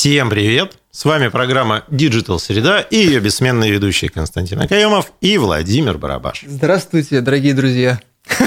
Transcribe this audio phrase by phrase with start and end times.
[0.00, 0.78] Всем привет!
[0.90, 6.44] С вами программа Digital Среда и ее бессменные ведущие Константин Акаемов и Владимир Барабаш.
[6.46, 8.00] Здравствуйте, дорогие друзья.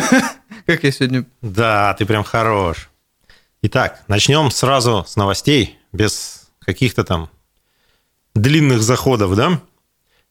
[0.65, 1.27] Как я сегодня?
[1.43, 2.89] Да, ты прям хорош.
[3.61, 7.29] Итак, начнем сразу с новостей, без каких-то там
[8.33, 9.61] длинных заходов, да?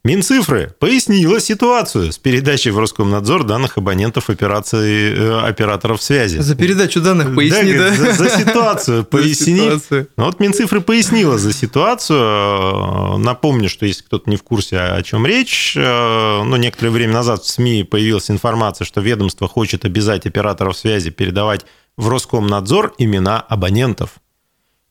[0.05, 6.39] Минцифры пояснила ситуацию с передачей в Роскомнадзор данных абонентов операции, э, операторов связи.
[6.39, 7.95] За передачу данных поясни, да?
[7.95, 9.71] За, за ситуацию поясни.
[10.17, 13.19] Ну, вот Минцифры пояснила за ситуацию.
[13.19, 17.45] Напомню, что если кто-то не в курсе, о чем речь, э, ну, некоторое время назад
[17.45, 21.65] в СМИ появилась информация, что ведомство хочет обязать операторов связи передавать
[21.97, 24.11] в Роскомнадзор имена абонентов.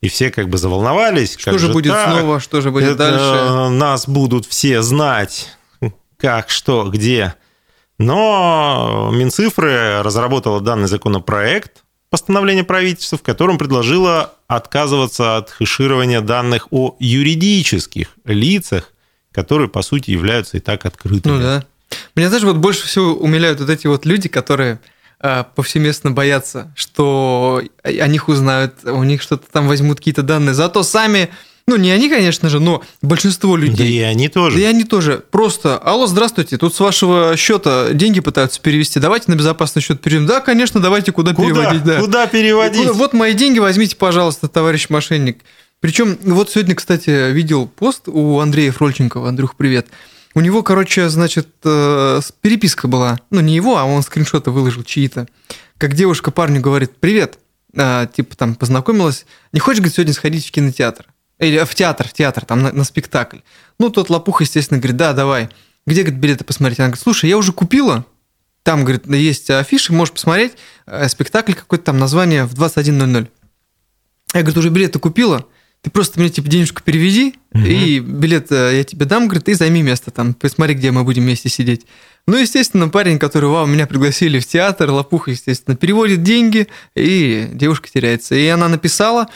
[0.01, 1.35] И все как бы заволновались.
[1.37, 2.09] Что же, же будет так?
[2.11, 3.69] снова, что же будет Это дальше?
[3.69, 5.55] Нас будут все знать,
[6.17, 7.35] как, что, где.
[7.99, 16.95] Но Минцифры разработала данный законопроект постановление правительства, в котором предложила отказываться от хеширования данных о
[16.99, 18.91] юридических лицах,
[19.31, 21.33] которые, по сути, являются и так открытыми.
[21.33, 21.63] Ну да.
[22.15, 24.79] Меня, знаешь, вот больше всего умиляют вот эти вот люди, которые
[25.55, 30.53] повсеместно боятся, что о них узнают, у них что-то там возьмут какие-то данные.
[30.53, 31.29] Зато сами,
[31.67, 33.77] ну не они, конечно же, но большинство людей.
[33.77, 34.57] Да и они тоже.
[34.57, 35.23] Да и они тоже.
[35.29, 40.25] Просто, алло, здравствуйте, тут с вашего счета деньги пытаются перевести, давайте на безопасный счет переведем.
[40.25, 41.47] Да, конечно, давайте куда, куда?
[41.47, 41.83] переводить.
[41.83, 41.99] Да.
[41.99, 42.81] Куда переводить?
[42.81, 42.93] Куда?
[42.93, 45.39] Вот мои деньги возьмите, пожалуйста, товарищ мошенник.
[45.81, 49.29] Причем вот сегодня, кстати, видел пост у Андрея Фрольченкова.
[49.29, 49.87] Андрюх, привет.
[50.33, 53.19] У него, короче, значит, э, переписка была.
[53.29, 55.27] Ну, не его, а он скриншоты выложил чьи-то.
[55.77, 57.39] Как девушка парню говорит, привет,
[57.75, 61.05] а, типа там познакомилась, не хочешь, говорит, сегодня сходить в кинотеатр?
[61.39, 63.39] Или в театр, в театр, там на, на спектакль.
[63.79, 65.49] Ну, тот лопух, естественно, говорит, да, давай.
[65.85, 66.79] Где, говорит, билеты посмотреть?
[66.79, 68.05] Она говорит, слушай, я уже купила.
[68.63, 70.53] Там, говорит, есть афиши, можешь посмотреть.
[70.85, 73.27] Э, спектакль какой-то там, название в 21.00.
[74.33, 75.47] Я, говорит, уже билеты купила
[75.81, 77.63] ты просто мне типа денежку переведи, угу.
[77.65, 81.23] и билет э, я тебе дам, говорит, и займи место там, посмотри, где мы будем
[81.23, 81.87] вместе сидеть.
[82.27, 87.89] Ну, естественно, парень, который, вау, меня пригласили в театр, лопуха, естественно, переводит деньги, и девушка
[87.91, 88.35] теряется.
[88.35, 89.27] И она написала,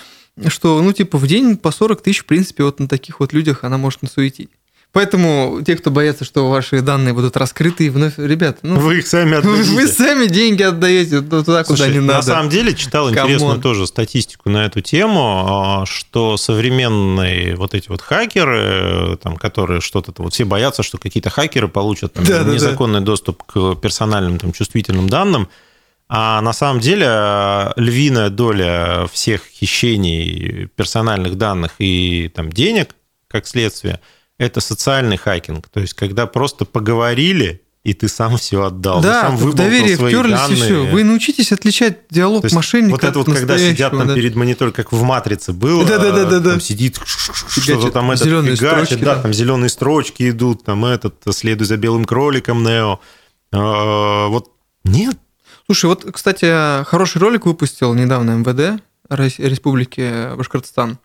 [0.47, 3.63] что, ну, типа, в день по 40 тысяч, в принципе, вот на таких вот людях
[3.63, 4.51] она может насуетить.
[4.95, 9.35] Поэтому те, кто боятся, что ваши данные будут раскрыты, вновь, ребят, ну, вы их сами
[9.37, 9.71] отдадите.
[9.71, 12.15] Вы сами деньги отдаете туда, Слушай, куда не на надо.
[12.15, 17.89] На самом деле читал интересную тоже статистику на эту тему, а, что современные вот эти
[17.89, 23.01] вот хакеры, там, которые что-то вот все боятся, что какие-то хакеры получат там, да, незаконный
[23.01, 23.07] да.
[23.07, 25.49] доступ к персональным там чувствительным данным.
[26.07, 32.95] А на самом деле а, львиная доля всех хищений персональных данных и там денег,
[33.27, 33.99] как следствие–
[34.37, 35.67] это социальный хакинг.
[35.69, 38.99] То есть, когда просто поговорили, и ты сам все отдал.
[38.99, 40.57] Да, сам в доверие втерлись данные.
[40.57, 40.85] и все.
[40.87, 44.15] Вы научитесь отличать диалог То есть, мошенника Вот это вот, когда сидят там да.
[44.15, 48.25] перед монитором, как в «Матрице» было, да, да, да, да, там сидит что-то там этот
[48.25, 49.21] фигачит, строчки, да, да.
[49.21, 52.99] там зеленые строчки идут, там этот, следуй за белым кроликом, Нео.
[53.53, 54.51] А, вот
[54.83, 55.17] нет.
[55.67, 60.97] Слушай, вот, кстати, хороший ролик выпустил недавно МВД Республики Башкортостан.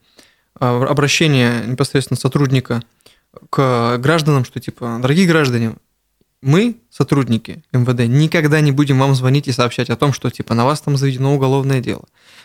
[0.59, 2.83] А, Обращение непосредственно сотрудника
[3.51, 5.75] к гражданам, что типа, дорогие граждане,
[6.43, 10.65] мы, сотрудники МВД, никогда не будем вам звонить и сообщать о том, что типа на
[10.65, 12.05] вас там заведено уголовное дело,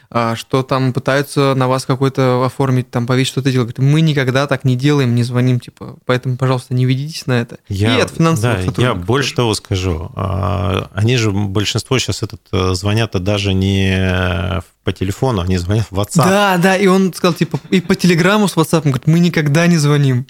[0.09, 3.77] а, что там пытаются на вас какой-то оформить, там повесить что-то делать.
[3.77, 7.57] Мы никогда так не делаем, не звоним, типа, поэтому, пожалуйста, не ведитесь на это.
[7.69, 10.11] Я, и от финансовых да, я больше того скажу.
[10.15, 15.97] А, они же, большинство сейчас этот э, звонят даже не по телефону, они звонят в
[15.97, 16.27] WhatsApp.
[16.27, 19.67] Да, да, и он сказал, типа, и по телеграмму с WhatsApp, он говорит, мы никогда
[19.67, 20.27] не звоним.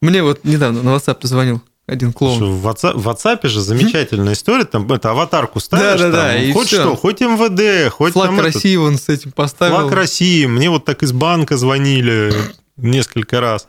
[0.00, 2.38] Мне вот недавно на WhatsApp позвонил один клоун.
[2.38, 6.36] В WhatsApp, в WhatsApp же замечательная история, там это аватарку ставишь, да, да, там, да,
[6.42, 6.80] и хоть все.
[6.80, 9.76] что, хоть МВД, хоть Флаг там России этот, он с этим поставил.
[9.76, 12.32] Флаг России, мне вот так из банка звонили
[12.76, 13.66] несколько раз.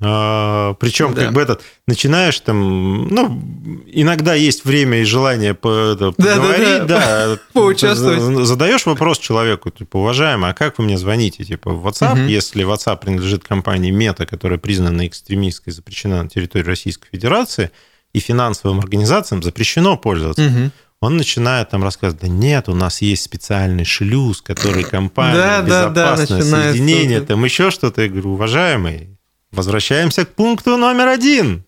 [0.00, 1.24] А, причем, Да.
[1.24, 3.42] как бы этот, начинаешь там, ну,
[3.86, 8.20] иногда есть время и желание по, это, Да, да, поговорить, да, Поучаствовать.
[8.20, 11.42] за- задаешь вопрос человеку, типа, уважаемый, а как вы мне звоните?
[11.44, 17.08] Типа, в WhatsApp, если WhatsApp принадлежит компании Мета, которая признана экстремистской, запрещена на территории Российской
[17.10, 17.70] Федерации,
[18.12, 20.70] и финансовым организациям запрещено пользоваться.
[21.00, 25.88] Он начинает там рассказывать, да нет, у нас есть специальный шлюз, который компания, Да, да,
[25.90, 28.02] да, безопасное соединение, там еще что-то.
[28.02, 29.17] Я говорю, уважаемый,
[29.52, 31.64] возвращаемся к пункту номер один.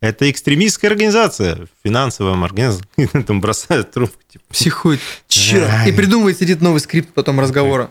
[0.00, 2.86] Это экстремистская организация, финансовая организация.
[3.26, 4.20] Там бросают трубку.
[4.28, 5.00] Типа, Психует.
[5.28, 5.86] Черт.
[5.86, 7.90] И придумывает, сидит новый скрипт потом разговора.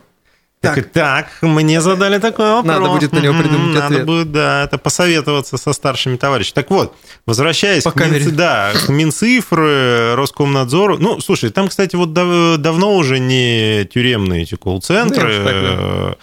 [0.60, 0.92] так, Так.
[0.92, 2.66] так, мне задали такой вопрос.
[2.66, 4.06] Надо будет на него придумать Надо ответ.
[4.06, 6.54] будет, да, это посоветоваться со старшими товарищами.
[6.56, 6.96] Так вот,
[7.26, 8.32] возвращаясь По к, Минци- камере.
[8.32, 10.98] да, к Минцифры, Роскомнадзору.
[10.98, 15.44] Ну, слушай, там, кстати, вот дав- давно уже не тюремные эти колл-центры.
[15.46, 16.16] Да,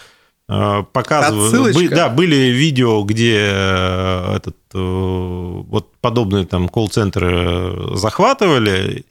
[0.49, 1.75] Э, э, показывают.
[1.75, 9.05] Были, да, были видео, где э, этот, вот подобные там колл-центры захватывали,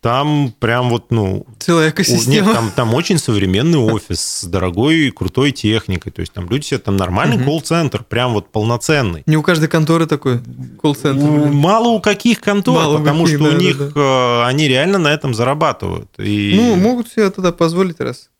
[0.00, 1.44] там прям вот, ну...
[1.58, 2.46] Целая экосистема.
[2.46, 6.12] Нет, там, там очень современный офис с дорогой, крутой техникой.
[6.12, 7.44] То есть там люди себе там нормальный угу.
[7.44, 9.24] колл-центр, прям вот полноценный.
[9.26, 10.40] Не у каждой конторы такой
[10.80, 11.26] колл-центр.
[11.26, 14.46] Мало у каких контор, Мало потому каких, что да, у них да, да.
[14.46, 16.10] они реально на этом зарабатывают.
[16.18, 16.54] И...
[16.54, 18.30] Ну, могут себе тогда позволить раз.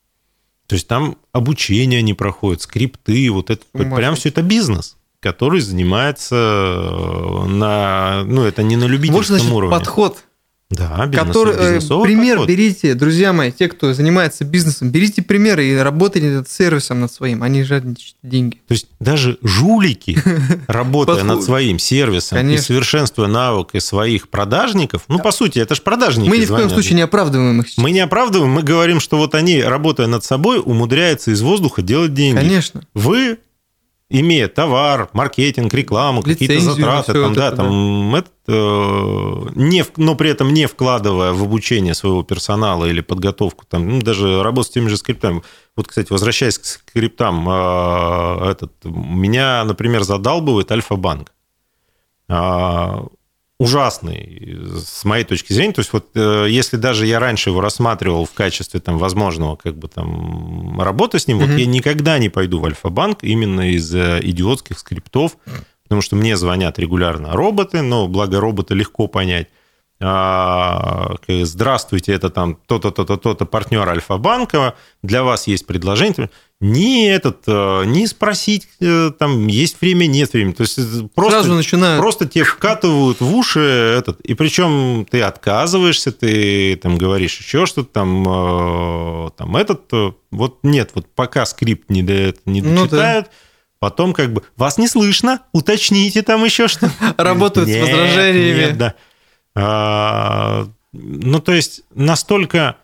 [0.69, 3.97] То есть там обучение не проходит, скрипты, вот это, Умашки.
[3.97, 9.51] прям все это бизнес который занимается э, на, ну, это не на любительском вот, значит,
[9.53, 9.77] уровне.
[9.77, 10.25] подход
[10.71, 12.49] да, бизнес, который, э, пример подход.
[12.49, 17.43] берите, друзья мои, те, кто занимается бизнесом, берите примеры и работайте над сервисом над своим,
[17.47, 18.61] не жадничать деньги.
[18.69, 20.23] То есть даже жулики,
[20.69, 26.29] работая над своим сервисом и совершенствуя навыки своих продажников, ну, по сути, это же продажники.
[26.29, 27.67] Мы ни в коем случае не оправдываем их.
[27.79, 32.13] Мы не оправдываем, мы говорим, что вот они, работая над собой, умудряются из воздуха делать
[32.13, 32.37] деньги.
[32.37, 32.83] Конечно.
[32.93, 33.39] Вы
[34.11, 38.19] имея товар, маркетинг, рекламу, какие-то затраты, там, да, это, там, да.
[38.19, 43.89] Это, э, не, но при этом не вкладывая в обучение своего персонала или подготовку, там,
[43.89, 45.43] ну, даже работать с теми же скриптами.
[45.77, 51.33] Вот, кстати, возвращаясь к скриптам, э, этот, меня, например, задалбывает Альфа-банк.
[52.31, 53.05] А,
[53.59, 55.73] ужасный с моей точки зрения.
[55.73, 59.77] То есть вот э, если даже я раньше его рассматривал в качестве там возможного как
[59.77, 61.47] бы там работы с ним, mm-hmm.
[61.51, 65.37] вот я никогда не пойду в Альфа-банк именно из идиотских скриптов,
[65.83, 69.49] потому что мне звонят регулярно роботы, но благо робота легко понять.
[70.01, 77.45] А, здравствуйте, это там то-то, то-то, то-то партнер Альфа-банка, для вас есть предложение ни этот,
[77.47, 80.55] э, не спросить, э, там есть время, нет времени.
[80.55, 82.01] То есть э, просто, Сразу начинают...
[82.01, 87.89] просто тебе вкатывают в уши этот, и причем ты отказываешься, ты там говоришь еще что-то,
[87.91, 89.93] там, там этот,
[90.33, 93.31] вот нет, вот пока скрипт не, не дочитают, ну, да.
[93.79, 96.91] потом как бы вас не слышно, уточните там еще что.
[97.17, 98.59] Работают с возражениями.
[98.59, 98.95] Нет, да.
[99.55, 102.77] А, ну, то есть настолько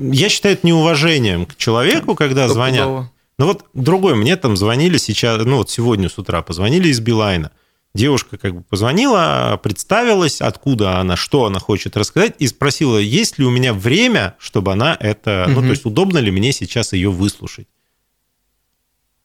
[0.00, 3.10] я считаю это неуважением к человеку, когда Кто звонят.
[3.38, 7.50] Ну вот другой, мне там звонили сейчас, ну вот сегодня с утра позвонили из Билайна.
[7.94, 13.44] Девушка как бы позвонила, представилась, откуда она, что она хочет рассказать, и спросила, есть ли
[13.44, 15.60] у меня время, чтобы она это, угу.
[15.60, 17.66] ну то есть удобно ли мне сейчас ее выслушать.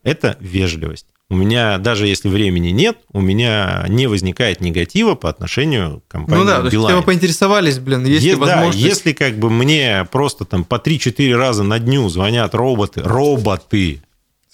[0.07, 1.07] Это вежливость.
[1.29, 6.39] У меня, даже если времени нет, у меня не возникает негатива по отношению к компании
[6.39, 8.81] Ну да, то есть вы поинтересовались, блин, есть ли возможность...
[8.81, 14.01] Да, если как бы мне просто там по 3-4 раза на дню звонят роботы, роботы,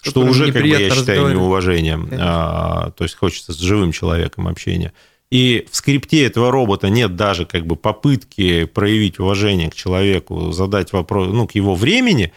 [0.02, 2.10] что уже, как бы, я считаю, неуважением.
[2.14, 4.92] А, то есть хочется с живым человеком общения.
[5.30, 10.92] И в скрипте этого робота нет даже как бы попытки проявить уважение к человеку, задать
[10.92, 12.34] вопрос, ну, к его времени,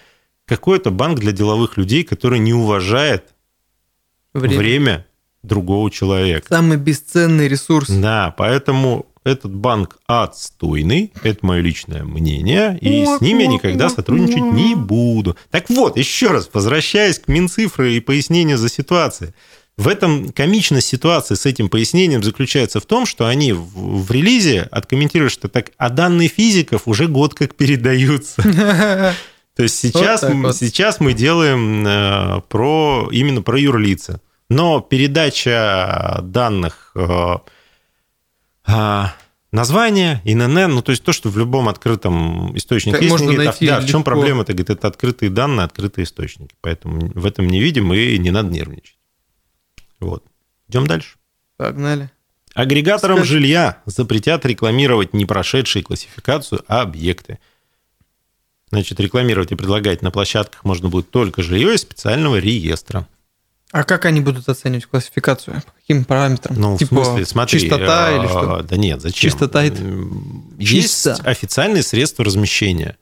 [0.46, 3.34] какой-то банк для деловых людей, который не уважает
[4.32, 5.06] время, время
[5.42, 6.46] другого человека.
[6.48, 7.88] Самый бесценный ресурс.
[7.88, 14.52] Да, поэтому этот банк отстойный, это мое личное мнение, и с ними я никогда сотрудничать
[14.52, 15.36] не буду.
[15.50, 19.34] Так вот, еще раз, возвращаясь к Минцифры и пояснению за ситуацию.
[19.76, 24.62] В этом комичность ситуации с этим пояснением заключается в том, что они в, в релизе
[24.70, 28.42] откомментировали, что так, а данные физиков уже год как передаются.
[29.56, 34.20] То есть сейчас, вот сейчас мы делаем э, про, именно про юрлица.
[34.50, 37.36] Но передача данных э,
[38.68, 39.04] э,
[39.50, 43.66] названия, ИНН, ну, то есть то, что в любом открытом источнике есть, можно говорит, найти
[43.66, 44.42] да, в чем проблема?
[44.42, 46.54] Это, говорит, это открытые данные, открытые источники.
[46.60, 48.98] Поэтому в этом не видим и не надо нервничать.
[50.00, 50.22] Вот.
[50.68, 51.16] Идем дальше.
[51.56, 52.10] Погнали.
[52.54, 53.32] Агрегаторам Скажи.
[53.34, 57.38] жилья запретят рекламировать не прошедшие классификацию объекты.
[58.70, 63.06] Значит, рекламировать и предлагать на площадках можно будет только жилье из специального реестра.
[63.72, 65.62] А как они будут оценивать классификацию?
[65.62, 66.58] По каким параметрам?
[66.58, 67.60] Ну, типа, в смысле, смотри.
[67.60, 68.62] Чистота или что?
[68.62, 69.30] Да нет, зачем?
[69.30, 69.82] Чистота это...
[70.58, 71.14] Есть Чисто.
[71.24, 72.96] официальные средства размещения.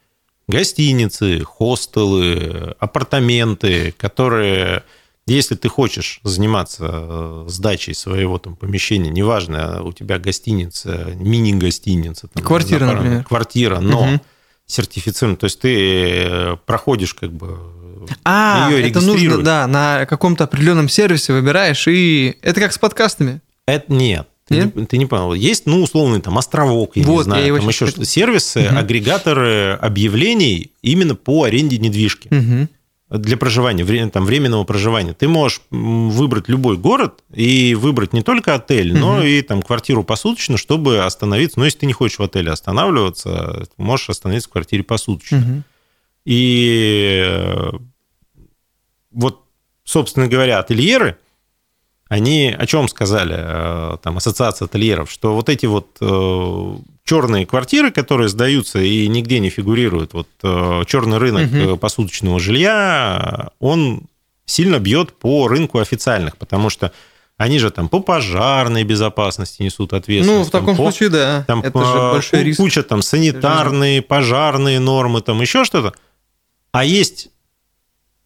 [0.48, 4.84] Гостиницы, хостелы, апартаменты, которые,
[5.26, 12.28] если ты хочешь заниматься э, сдачей своего там помещения, неважно, у тебя гостиница, мини-гостиница.
[12.28, 13.24] Там, квартира, например.
[13.24, 14.20] Квартира, но угу.
[14.66, 15.36] Сертифицирован.
[15.36, 17.58] То есть ты э, проходишь как бы
[18.24, 23.40] а, ее это нужно, да, на каком-то определенном сервисе выбираешь, и это как с подкастами.
[23.66, 24.28] Это нет.
[24.46, 24.76] Ты Нет?
[24.76, 25.32] не, ты не понял.
[25.32, 28.04] Есть, ну, условный там островок, я вот, не знаю, я там еще что-то.
[28.04, 28.76] Сервисы, угу.
[28.76, 32.28] агрегаторы объявлений именно по аренде недвижки.
[32.28, 32.68] Угу
[33.18, 35.12] для проживания, там, временного проживания.
[35.12, 40.56] Ты можешь выбрать любой город и выбрать не только отель, но и там квартиру посуточно,
[40.56, 41.58] чтобы остановиться.
[41.58, 45.64] Но если ты не хочешь в отеле останавливаться, можешь остановиться в квартире посуточно.
[46.24, 47.24] И
[49.10, 49.44] вот,
[49.84, 51.18] собственно говоря, ательеры,
[52.08, 57.90] они о чем сказали, э, там, ассоциация ательеров, что вот эти вот э, черные квартиры,
[57.90, 61.76] которые сдаются и нигде не фигурируют, вот э, черный рынок угу.
[61.76, 64.02] посуточного жилья, он
[64.46, 66.92] сильно бьет по рынку официальных, потому что
[67.36, 70.44] они же там по пожарной безопасности несут ответственность.
[70.44, 71.44] Ну, в таком по, случае, да.
[71.46, 72.58] Там это же большой риск.
[72.58, 75.94] Куча там санитарные, пожарные нормы, там еще что-то.
[76.70, 77.30] А есть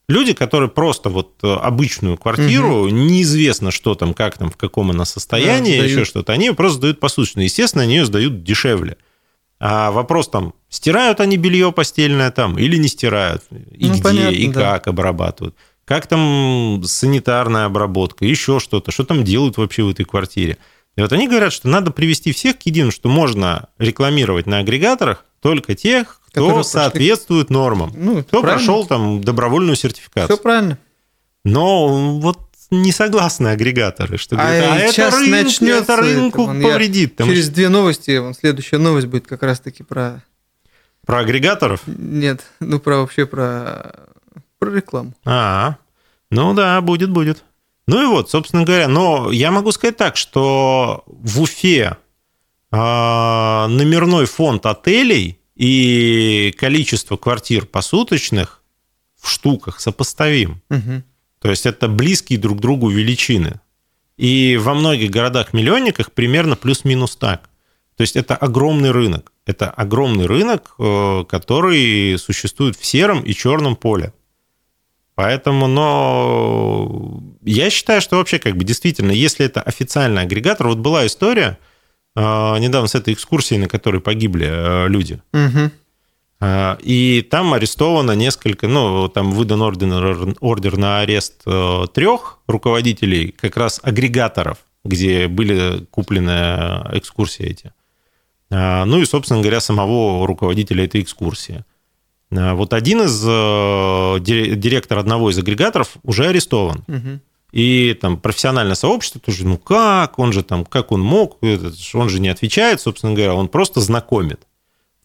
[0.09, 2.89] люди, которые просто вот э, обычную квартиру, угу.
[2.89, 7.01] неизвестно, что там, как там, в каком она состоянии, да, еще что-то, они просто сдают
[7.01, 7.41] посуточно.
[7.41, 8.97] Естественно, они ее сдают дешевле.
[9.61, 14.35] А вопрос там, стирают они белье постельное там или не стирают, и ну, где, понятно,
[14.35, 14.61] и да.
[14.61, 15.57] как обрабатывают.
[15.85, 20.59] Как там санитарная обработка, еще что-то, что там делают вообще в этой квартире.
[20.97, 25.25] И вот они говорят, что надо привести всех к единому, что можно рекламировать на агрегаторах
[25.41, 27.63] только тех, кто Которые соответствует прошли...
[27.63, 27.93] нормам.
[27.95, 28.65] Ну, кто правильно.
[28.65, 30.37] прошел там добровольную сертификацию.
[30.37, 30.79] Все правильно.
[31.45, 32.39] Но вот
[32.71, 37.17] не согласны агрегаторы, что а, говорят, а это, рынок, начнется, это рынку это, вон, повредит.
[37.19, 37.55] Через что...
[37.55, 40.23] две новости, вон, следующая новость будет как раз-таки про...
[41.07, 41.81] Про агрегаторов?
[41.87, 43.95] Нет, ну про вообще про,
[44.59, 45.15] про рекламу.
[45.25, 45.77] А,
[46.31, 47.45] ну да, будет, будет.
[47.87, 51.97] Ну и вот, собственно говоря, но я могу сказать так, что в Уфе
[52.71, 58.63] а, номерной фонд отелей и количество квартир посуточных
[59.21, 60.63] в штуках сопоставим.
[60.71, 61.03] Угу.
[61.41, 63.61] То есть это близкие друг к другу величины.
[64.17, 67.51] И во многих городах-миллионниках примерно плюс-минус так.
[67.97, 69.33] То есть это огромный рынок.
[69.47, 74.13] Это огромный рынок, э, который существует в сером и черном поле.
[75.17, 81.05] Поэтому, но я считаю, что вообще как бы действительно, если это официальный агрегатор, вот была
[81.05, 81.59] история
[82.21, 85.21] недавно с этой экскурсией, на которой погибли э, люди.
[85.33, 85.71] Угу.
[86.83, 91.43] И там арестовано несколько, ну, там выдан ордер, ордер на арест
[91.95, 96.31] трех руководителей, как раз агрегаторов, где были куплены
[96.93, 97.73] экскурсии эти.
[98.51, 101.65] Ну и, собственно говоря, самого руководителя этой экскурсии.
[102.31, 106.85] Э, вот один из э, директор одного из агрегаторов уже арестован.
[106.89, 107.21] Угу.
[107.53, 112.21] И там профессиональное сообщество тоже, ну как, он же там, как он мог, он же
[112.21, 114.47] не отвечает, собственно говоря, он просто знакомит.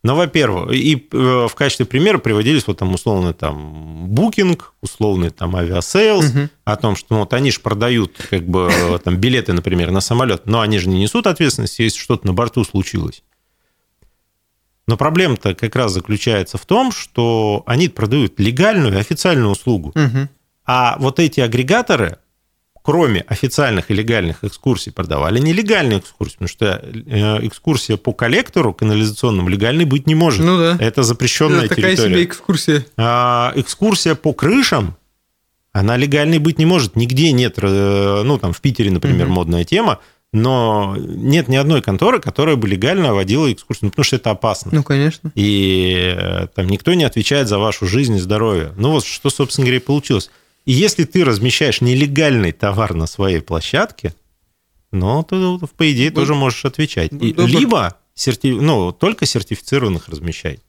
[0.05, 5.55] Ну, во-первых, и э, в качестве примера приводились вот там условно там Booking, условный там
[5.55, 6.49] Aviasales, угу.
[6.65, 8.69] о том, что ну, вот они же продают как бы
[9.01, 12.65] там билеты, например, на самолет, но они же не несут ответственности, если что-то на борту
[12.65, 13.23] случилось.
[14.85, 19.93] Но проблема-то как раз заключается в том, что они продают легальную официальную услугу.
[19.95, 20.27] Угу.
[20.65, 22.17] А вот эти агрегаторы,
[22.83, 29.47] кроме официальных и легальных экскурсий, продавали нелегальные экскурсии, потому что э, экскурсия по коллектору канализационному
[29.47, 30.45] легальной быть не может.
[30.45, 30.77] Ну да.
[30.79, 32.13] Это запрещенная Это такая территория.
[32.13, 32.85] себе экскурсия.
[32.97, 34.97] А экскурсия по крышам,
[35.71, 36.95] она легальной быть не может.
[36.97, 39.35] Нигде нет, э, ну там в Питере, например, угу.
[39.35, 39.99] модная тема,
[40.33, 44.71] но нет ни одной конторы, которая бы легально водила экскурсию, ну, потому что это опасно.
[44.73, 45.31] Ну, конечно.
[45.35, 48.73] И э, там никто не отвечает за вашу жизнь и здоровье.
[48.75, 50.29] Ну, вот что, собственно говоря, и получилось.
[50.65, 54.13] И если ты размещаешь нелегальный товар на своей площадке,
[54.91, 56.15] ну, то, по идее, Вы...
[56.15, 57.11] тоже можешь отвечать.
[57.11, 58.51] И, либо серти...
[58.51, 60.59] ну, только сертифицированных размещай.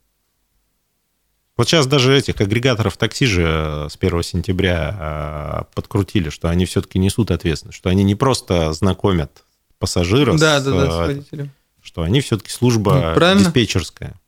[1.57, 6.67] Вот сейчас даже этих агрегаторов такси же э, с 1 сентября э, подкрутили, что они
[6.67, 9.45] все-таки несут ответственность, что они не просто знакомят
[9.79, 11.51] пассажира, да, с, да, да, с э, водителем.
[11.81, 14.21] что они все-таки служба ну, диспетчерская.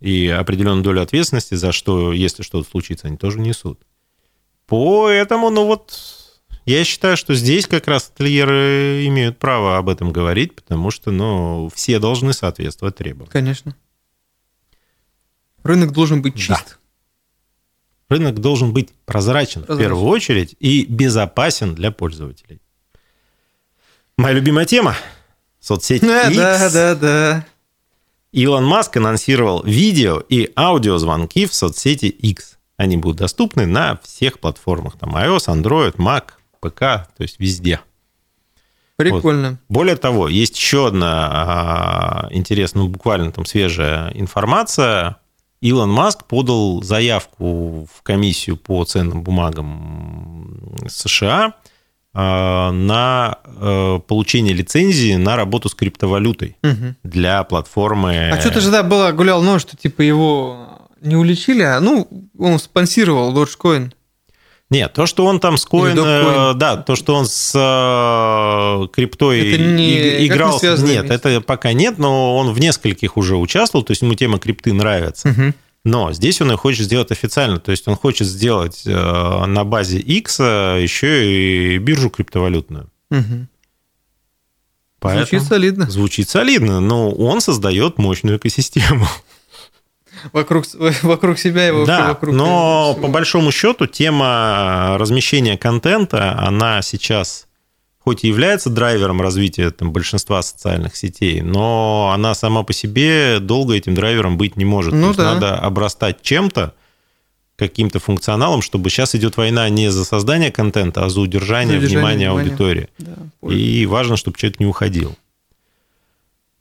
[0.00, 3.80] И определенную долю ответственности за что, если что-то случится, они тоже несут.
[4.68, 5.98] Поэтому, ну вот,
[6.66, 11.70] я считаю, что здесь как раз ательеры имеют право об этом говорить, потому что, ну,
[11.74, 13.32] все должны соответствовать требованиям.
[13.32, 13.74] Конечно.
[15.62, 16.78] Рынок должен быть чист.
[18.08, 18.16] Да.
[18.16, 22.60] Рынок должен быть прозрачен, прозрачен в первую очередь и безопасен для пользователей.
[24.18, 24.94] Моя любимая тема–
[25.60, 26.36] соцсеть да, X.
[26.36, 27.46] Да, да, да.
[28.32, 32.57] Илон Маск анонсировал видео и аудиозвонки в соцсети X.
[32.78, 34.96] Они будут доступны на всех платформах.
[34.96, 36.30] Там iOS, Android, Mac,
[36.60, 37.80] ПК, то есть везде.
[38.96, 39.50] Прикольно.
[39.50, 39.58] Вот.
[39.68, 45.16] Более того, есть еще одна а, интересная, ну, буквально там свежая информация.
[45.60, 51.52] Илон Маск подал заявку в комиссию по ценным бумагам США–
[52.14, 56.94] Э, на э, получение лицензии на работу с криптовалютой угу.
[57.04, 58.30] для платформы.
[58.30, 62.58] А что-то же да было гулял нож, что типа его не уличили, а ну он
[62.58, 63.92] спонсировал Dogecoin.
[64.70, 67.52] Нет, то, что он там с коин, э, да, то, что он с
[68.92, 73.82] криптой это не, играл, не нет, это пока нет, но он в нескольких уже участвовал,
[73.82, 75.30] то есть ему тема крипты нравится.
[75.30, 75.54] Угу.
[75.84, 80.00] Но здесь он и хочет сделать официально, то есть он хочет сделать э, на базе
[80.00, 82.90] X еще и биржу криптовалютную.
[83.10, 83.46] Угу.
[85.00, 85.90] Поэтому звучит солидно.
[85.90, 89.06] Звучит солидно, но он создает мощную экосистему.
[90.32, 90.64] Вокруг,
[91.02, 92.34] вокруг себя и вообще да, вокруг...
[92.34, 93.06] но всего.
[93.06, 97.46] по большому счету тема размещения контента, она сейчас
[98.08, 103.74] хоть и является драйвером развития там, большинства социальных сетей, но она сама по себе долго
[103.74, 104.94] этим драйвером быть не может.
[104.94, 105.30] Ну, То да.
[105.30, 106.74] есть надо обрастать чем-то,
[107.56, 112.30] каким-то функционалом, чтобы сейчас идет война не за создание контента, а за удержание, за удержание
[112.30, 112.88] внимания, внимания аудитории.
[112.98, 115.16] Да, и важно, чтобы человек не уходил.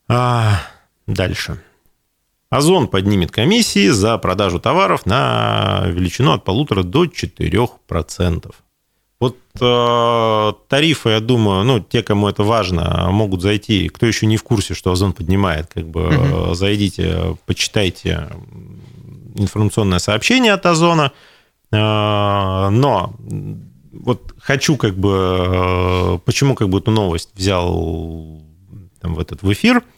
[0.09, 0.61] А,
[1.05, 1.61] дальше.
[2.49, 8.55] Озон поднимет комиссии за продажу товаров на величину от полутора до 4%.
[9.19, 13.89] Вот э, тарифы, я думаю, ну, те, кому это важно, могут зайти.
[13.89, 16.53] Кто еще не в курсе, что Озон поднимает, как бы угу.
[16.53, 18.29] зайдите, почитайте
[19.35, 21.11] информационное сообщение от Озона.
[21.71, 23.15] Э, но
[23.91, 25.15] вот хочу как бы...
[25.17, 28.39] Э, почему как бы эту новость взял
[29.01, 29.83] там, в этот в эфир–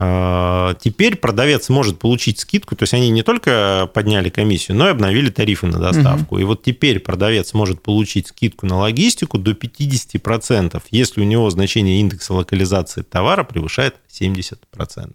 [0.00, 5.28] теперь продавец может получить скидку, то есть они не только подняли комиссию, но и обновили
[5.28, 6.36] тарифы на доставку.
[6.36, 6.40] Угу.
[6.40, 12.00] И вот теперь продавец может получить скидку на логистику до 50%, если у него значение
[12.00, 15.14] индекса локализации товара превышает 70%.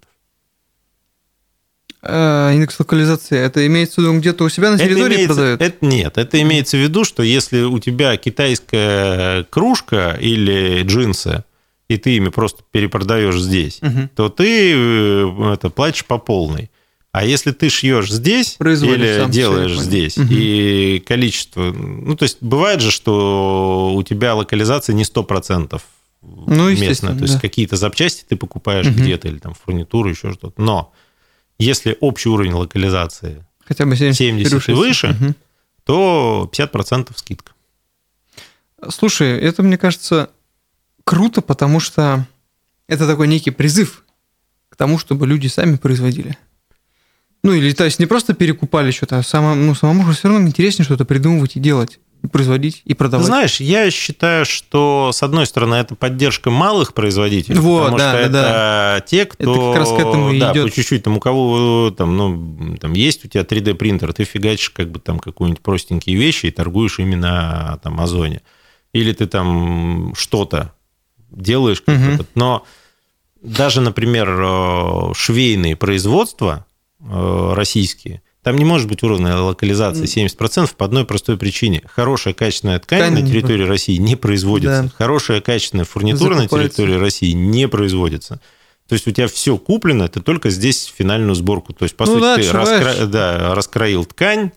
[2.05, 5.61] А, индекс локализации, это имеется в виду где-то у себя на территории это имеется, продают?
[5.61, 11.45] Это, нет, это имеется в виду, что если у тебя китайская кружка или джинсы,
[11.87, 14.09] и ты ими просто перепродаешь здесь, угу.
[14.15, 16.71] то ты э, это, платишь по полной.
[17.11, 20.27] А если ты шьешь здесь или делаешь здесь, угу.
[20.31, 21.71] и количество...
[21.71, 25.79] Ну, то есть бывает же, что у тебя локализация не 100%
[26.23, 27.15] ну, местная.
[27.15, 27.39] То есть да.
[27.39, 28.95] какие-то запчасти ты покупаешь угу.
[28.95, 30.59] где-то, или там фурнитуру, еще что-то.
[30.59, 30.91] Но
[31.59, 35.33] если общий уровень локализации Хотя бы 70, 70 и выше, угу.
[35.85, 37.53] то 50% скидка.
[38.89, 40.29] Слушай, это, мне кажется,
[41.03, 42.25] круто, потому что
[42.87, 44.03] это такой некий призыв
[44.70, 46.37] к тому, чтобы люди сами производили.
[47.44, 50.48] Ну, или, то есть, не просто перекупали что-то, а само, ну, самому же все равно
[50.48, 53.27] интереснее что-то придумывать и делать, и производить, и продавать.
[53.27, 58.18] Знаешь, я считаю, что, с одной стороны, это поддержка малых производителей, вот, потому да, что
[58.18, 59.01] да, это да.
[59.05, 59.51] те, кто...
[59.51, 60.70] Это как раз к этому да, идет.
[60.70, 64.89] по чуть-чуть, там, у кого там, ну, там есть у тебя 3D-принтер, ты фигачишь как
[64.89, 68.42] бы там какие-нибудь простенькие вещи и торгуешь именно там Озоне.
[68.94, 70.74] Или ты там что-то
[71.33, 72.25] делаешь как угу.
[72.35, 72.65] Но
[73.41, 76.65] даже, например, э, швейные производства
[77.00, 81.81] э, российские, там не может быть уровня локализации 70% по одной простой причине.
[81.85, 84.83] Хорошая качественная ткань, ткань на территории России не производится.
[84.83, 84.91] Да.
[84.98, 88.41] Хорошая качественная фурнитура на территории России не производится.
[88.87, 91.72] То есть у тебя все куплено, ты только здесь финальную сборку.
[91.72, 93.05] То есть, по ну, сути, да, ты раскро...
[93.05, 94.51] да, раскроил ткань,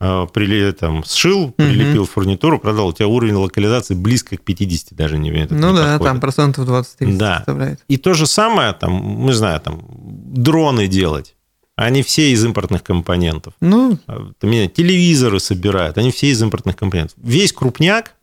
[0.00, 2.10] Э, прили, там, сшил, прилепил угу.
[2.10, 5.82] фурнитуру, продал, у тебя уровень локализации близко к 50 даже не этот Ну не да,
[5.82, 6.04] подходит.
[6.04, 7.38] там процентов 20 да.
[7.38, 7.80] составляет.
[7.88, 11.34] И то же самое, там, мы знаем, там, дроны делать.
[11.74, 13.54] Они все из импортных компонентов.
[13.60, 13.98] Ну,
[14.42, 17.16] меня телевизоры собирают, они все из импортных компонентов.
[17.18, 18.14] Весь крупняк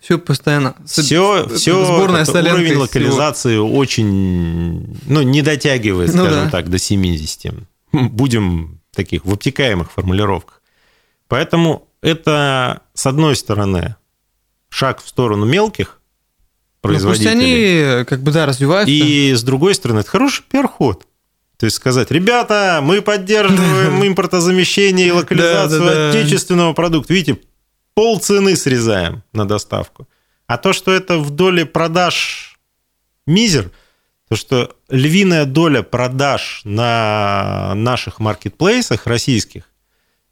[0.00, 0.74] все постоянно.
[0.86, 3.76] Все, все сборная уровень локализации всего.
[3.76, 6.50] очень, ну, не дотягивает, ну, скажем да.
[6.50, 7.52] так, до 70.
[7.92, 10.57] Будем таких в обтекаемых формулировках.
[11.28, 13.96] Поэтому это, с одной стороны,
[14.68, 16.00] шаг в сторону мелких
[16.80, 17.30] производителей.
[17.30, 18.92] Ну, пусть они, как бы, да, развиваются.
[18.92, 21.06] И, с другой стороны, это хороший пиар-ход.
[21.58, 27.12] То есть сказать, ребята, мы поддерживаем импортозамещение и локализацию отечественного продукта.
[27.12, 27.40] Видите,
[27.94, 30.08] полцены срезаем на доставку.
[30.46, 32.58] А то, что это в доле продаж
[33.26, 33.72] мизер,
[34.28, 39.64] то, что львиная доля продаж на наших маркетплейсах российских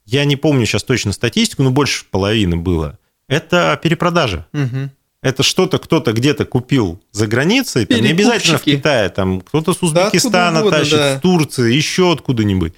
[0.06, 4.46] я не помню сейчас точно статистику, но больше половины было, это перепродажа.
[4.52, 4.90] Угу.
[5.22, 9.82] Это что-то кто-то где-то купил за границей, там, не обязательно в Китае, там кто-то с
[9.82, 11.18] Узбекистана да, тащит, да.
[11.18, 12.74] с Турции, еще откуда-нибудь.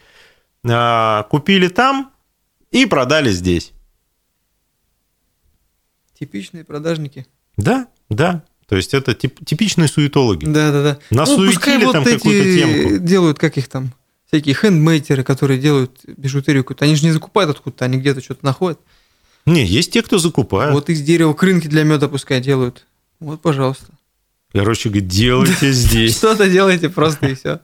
[0.67, 2.11] А, купили там
[2.71, 3.73] и продали здесь.
[6.19, 7.27] Типичные продажники.
[7.57, 8.43] Да, да.
[8.67, 10.45] То есть это тип, типичные суетологи.
[10.45, 10.99] Да, да, да.
[11.11, 12.99] Насуетили ну, там вот какую-то темку.
[12.99, 13.93] Делают, как их там,
[14.29, 18.79] всякие хендмейтеры, которые делают бижутерию какую-то, они же не закупают откуда-то, они где-то что-то находят.
[19.47, 20.75] Не, есть те, кто закупают.
[20.75, 22.87] Вот из дерева крынки для меда пускай делают.
[23.19, 23.87] Вот, пожалуйста.
[24.53, 26.17] Короче, делайте здесь.
[26.17, 27.61] Что-то делайте просто и все.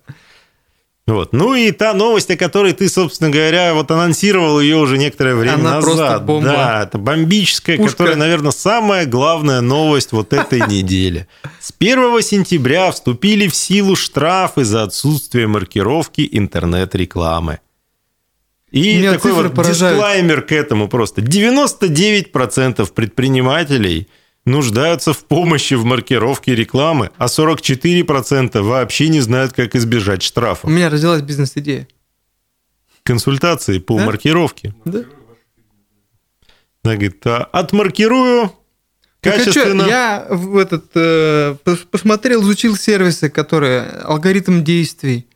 [1.07, 1.35] Вот.
[1.35, 5.55] Ну и та новость, о которой ты, собственно говоря, вот анонсировал ее уже некоторое время
[5.57, 5.85] Она назад.
[5.85, 6.49] Просто бомба.
[6.49, 7.93] Да, это бомбическая, Пушка.
[7.93, 11.29] которая, наверное, самая главная новость вот этой недели.
[11.61, 17.61] С 1 сентября вступили в силу штрафы за отсутствие маркировки интернет-рекламы.
[18.71, 19.97] И такой вот поражают.
[19.99, 21.21] дисклаймер к этому просто.
[21.21, 24.09] 99% предпринимателей
[24.45, 30.67] нуждаются в помощи в маркировке рекламы, а 44% вообще не знают, как избежать штрафа.
[30.67, 31.89] У меня родилась бизнес-идея.
[33.03, 34.07] Консультации по да?
[34.07, 34.75] маркировке.
[34.85, 35.05] Да.
[36.83, 38.53] Она говорит, а, отмаркирую
[39.21, 39.85] качественно.
[39.85, 41.57] Так, а что, я в этот, э,
[41.91, 45.27] посмотрел, изучил сервисы, которые, алгоритм действий.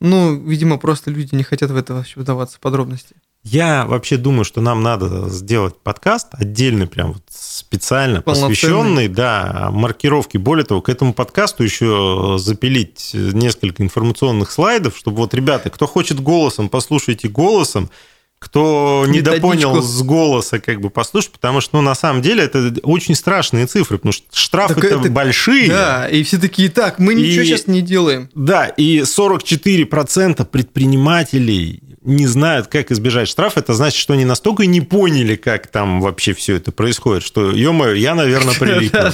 [0.00, 3.14] Ну, видимо, просто люди не хотят в это вообще вдаваться в подробности.
[3.44, 10.38] Я вообще думаю, что нам надо сделать подкаст отдельный, прям вот специально посвященный, да, маркировке.
[10.38, 16.20] Более того, к этому подкасту еще запилить несколько информационных слайдов, чтобы вот, ребята, кто хочет
[16.20, 17.90] голосом, послушайте голосом,
[18.38, 22.72] кто не недопонял с голоса, как бы послушать, потому что, ну, на самом деле, это
[22.82, 25.68] очень страшные цифры, потому что штрафы это, это большие.
[25.68, 28.28] Да, и все такие, так, мы ничего и, сейчас не делаем.
[28.34, 34.80] Да, и 44% предпринимателей не знают, как избежать штрафа, это значит, что они настолько не
[34.80, 39.10] поняли, как там вообще все это происходит, что, ё-моё, я, наверное, прилипну.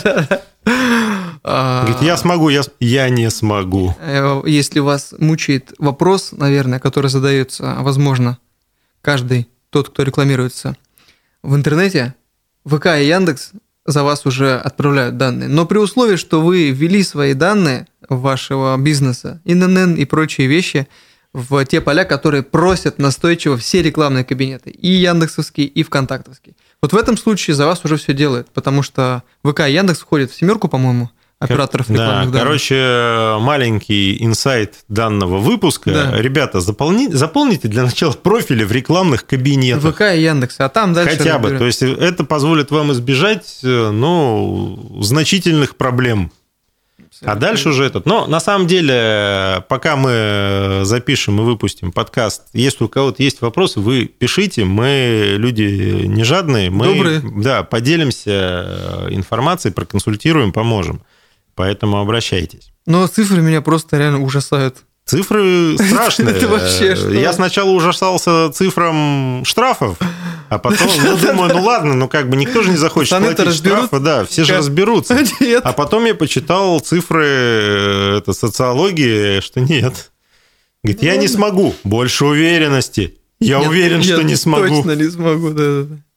[1.44, 3.94] Говорит, я смогу, я, я не смогу.
[4.00, 8.38] Э, если вас мучает вопрос, наверное, который задается, возможно,
[9.00, 10.76] каждый тот, кто рекламируется
[11.42, 12.14] в интернете,
[12.66, 13.52] ВК и Яндекс
[13.86, 15.48] за вас уже отправляют данные.
[15.48, 20.88] Но при условии, что вы ввели свои данные вашего бизнеса, ИНН и прочие вещи
[21.32, 26.54] в те поля, которые просят настойчиво все рекламные кабинеты, и Яндексовские, и ВКонтактовские.
[26.80, 30.30] Вот в этом случае за вас уже все делают, потому что ВК и Яндекс входят
[30.30, 35.92] в семерку, по-моему, операторов рекламных да, Короче, маленький инсайт данного выпуска.
[35.92, 36.20] Да.
[36.20, 39.94] Ребята, заполни, заполните для начала профили в рекламных кабинетах.
[39.94, 41.16] ВК и Яндекс, а там дальше...
[41.16, 41.50] Хотя бы.
[41.50, 46.32] То есть это позволит вам избежать ну, значительных проблем.
[47.24, 48.06] А дальше уже этот.
[48.06, 53.80] Но на самом деле, пока мы запишем и выпустим подкаст, если у кого-то есть вопросы,
[53.80, 54.64] вы пишите.
[54.64, 56.70] Мы люди не жадные.
[56.70, 57.22] Мы, Добрые.
[57.42, 61.02] Да, поделимся информацией, проконсультируем, поможем.
[61.54, 62.70] Поэтому обращайтесь.
[62.86, 64.84] Но цифры меня просто реально ужасают.
[65.08, 66.36] Цифры страшные.
[66.36, 67.10] Это вообще что?
[67.10, 69.96] Я сначала ужасался цифрам штрафов,
[70.50, 74.00] а потом, ну, думаю, ну ладно, ну как бы никто же не захочет платить штрафы,
[74.00, 75.18] да, все же разберутся.
[75.64, 80.10] А потом я почитал цифры э, это социологии, что нет.
[80.84, 83.16] Говорит, я не смогу, больше уверенности.
[83.40, 84.76] Я уверен, что не смогу.
[84.82, 85.96] Точно не смогу, да, да.
[85.96, 86.07] А,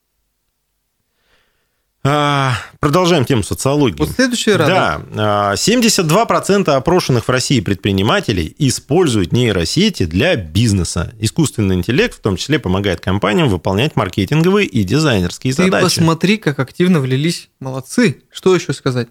[2.03, 3.97] продолжаем тему социологии.
[3.99, 5.05] Вот следующая рада.
[5.13, 11.13] Да, 72% а, опрошенных в России предпринимателей используют нейросети для бизнеса.
[11.19, 15.83] Искусственный интеллект в том числе помогает компаниям выполнять маркетинговые и дизайнерские Ты задачи.
[15.83, 17.49] Ты посмотри, как активно влились.
[17.59, 18.23] Молодцы.
[18.31, 19.09] Что еще сказать?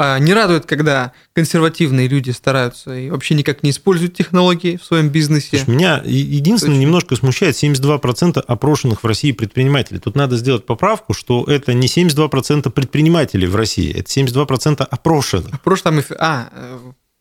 [0.00, 5.08] А, не радует, когда консервативные люди стараются и вообще никак не используют технологии в своем
[5.08, 5.58] бизнесе.
[5.58, 6.82] Слушай, меня единственное Точно.
[6.82, 9.98] немножко смущает 72% опрошенных в России предпринимателей.
[9.98, 15.52] Тут надо сделать поправку, что это не 72% предпринимателей в России, это 72% опрошенных.
[15.54, 16.48] Опрошенных, а,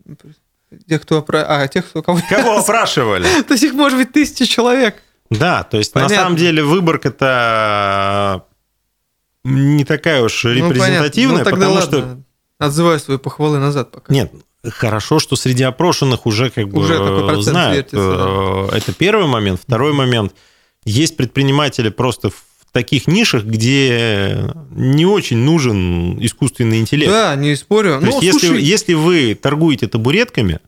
[0.06, 0.14] э,
[0.88, 1.46] тех, кто, опра...
[1.48, 2.22] а, тех, кто кого...
[2.30, 3.26] Кого опрашивали?
[3.48, 5.02] То есть их может быть тысяча человек.
[5.32, 6.16] Да, то есть Понятно.
[6.16, 8.46] на самом деле выборка-то
[9.44, 11.82] не такая уж ну, репрезентативная, ну, потому ладно.
[11.82, 12.18] что
[12.60, 14.12] Отзываю свои похвалы назад пока.
[14.12, 14.32] Нет,
[14.64, 16.98] хорошо, что среди опрошенных уже как бы уже
[17.42, 17.78] знают.
[17.78, 18.76] Вертится, да.
[18.76, 19.62] Э, это первый момент.
[19.62, 20.34] Второй момент.
[20.84, 27.12] Есть предприниматели просто в таких нишах, где не очень нужен искусственный интеллект.
[27.12, 28.00] Да, не спорю.
[28.00, 30.60] То ну, есть, если, если вы торгуете табуретками,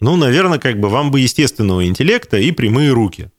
[0.00, 3.30] ну, наверное, как бы вам бы естественного интеллекта и прямые руки.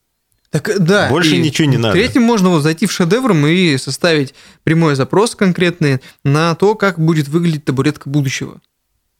[0.49, 1.10] Так, да.
[1.10, 1.93] Больше и ничего не надо.
[1.93, 4.33] Третьим можно вот зайти в шедевром и составить
[4.63, 8.62] прямой запрос конкретный на то, как будет выглядеть табуретка будущего.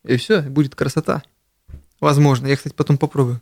[0.06, 1.24] И все, будет красота.
[2.00, 2.48] Возможно.
[2.48, 3.42] Я, кстати, потом попробую.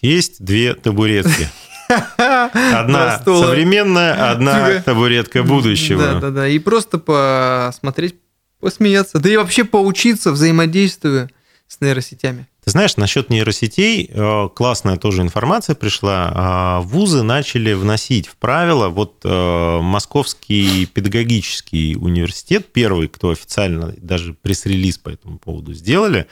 [0.00, 1.48] Есть две табуретки.
[1.88, 6.02] Одна современная, одна табуретка будущего.
[6.02, 6.48] Да, да, да.
[6.48, 8.16] И просто посмотреть,
[8.60, 9.18] посмеяться.
[9.18, 11.30] Да и вообще поучиться взаимодействию
[11.66, 12.46] с нейросетями.
[12.68, 16.30] Знаешь, насчет нейросетей э, классная тоже информация пришла.
[16.34, 24.34] А, вузы начали вносить в правила, вот э, Московский педагогический университет, первый, кто официально даже
[24.34, 26.26] пресс-релиз по этому поводу сделали,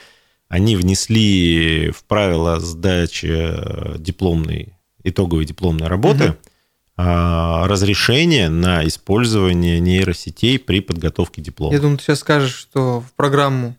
[0.47, 4.73] они внесли в правила сдачи э, дипломной,
[5.03, 6.37] итоговой дипломной работы угу.
[6.97, 11.73] разрешение на использование нейросетей при подготовке диплома.
[11.73, 13.75] Я думаю, ты сейчас скажешь, что в программу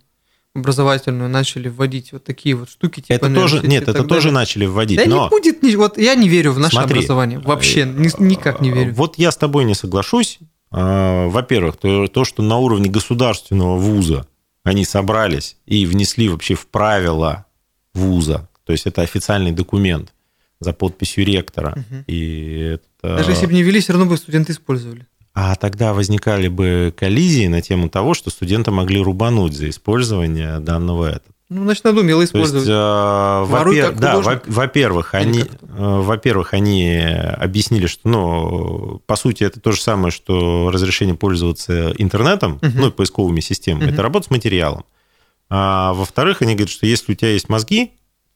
[0.59, 3.01] образовательную начали вводить вот такие вот штуки.
[3.01, 4.09] Типа это тоже, нет, это далее.
[4.09, 4.99] тоже начали вводить.
[4.99, 5.25] Да но...
[5.25, 8.95] не будет, вот я не верю в наше Смотри, образование, вообще, ни, никак не верю.
[8.95, 10.39] Вот я с тобой не соглашусь.
[10.71, 14.27] А, во-первых, то, то, что на уровне государственного вуза
[14.65, 17.47] они собрались и внесли вообще в правила
[17.95, 20.13] вуза, то есть это официальный документ,
[20.61, 21.73] за подписью ректора.
[21.77, 22.05] Угу.
[22.07, 23.17] И это...
[23.17, 25.07] Даже если бы не вели, все равно бы студенты использовали.
[25.41, 31.11] А тогда возникали бы коллизии на тему того, что студенты могли рубануть за использование данного
[31.11, 31.35] этого.
[31.49, 32.67] Ну, значит, надо умело использовать.
[32.67, 32.71] То
[33.45, 33.93] есть, э, во-пер...
[33.95, 35.47] да, во-первых, они, э,
[35.77, 42.55] во-первых, они объяснили, что, ну, по сути, это то же самое, что разрешение пользоваться интернетом,
[42.55, 42.73] угу.
[42.75, 43.85] ну, поисковыми системами.
[43.85, 43.93] Угу.
[43.93, 44.87] Это работа с материалом.
[45.51, 47.93] А во-вторых, они говорят, что если у тебя есть мозги,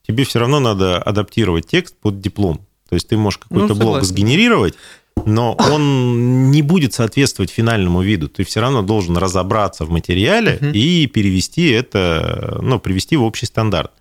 [0.07, 2.65] тебе все равно надо адаптировать текст под диплом.
[2.89, 4.75] То есть ты можешь какой-то ну, блок сгенерировать,
[5.25, 8.29] но он не будет соответствовать финальному виду.
[8.29, 10.73] Ты все равно должен разобраться в материале uh-huh.
[10.73, 13.93] и перевести это, ну, привести в общий стандарт.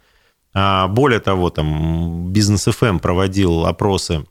[0.53, 4.25] А более того, там бизнес FM эм проводил опросы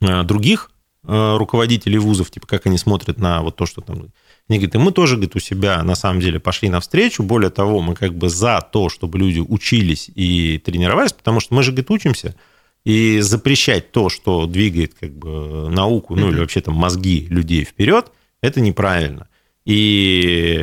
[0.00, 0.70] э, других
[1.04, 4.06] э, руководителей вузов, типа как они смотрят на вот то, что там...
[4.48, 7.22] Они говорят, и мы тоже, говорит, у себя на самом деле пошли навстречу.
[7.22, 11.62] Более того, мы как бы за то, чтобы люди учились и тренировались, потому что мы
[11.62, 12.34] же, говорит, учимся–
[12.84, 18.10] и запрещать то, что двигает как бы науку, ну или вообще там мозги людей вперед,
[18.40, 19.28] это неправильно.
[19.64, 20.58] И